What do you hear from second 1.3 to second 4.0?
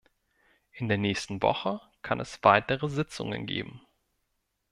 Woche kann es weitere Sitzungen geben.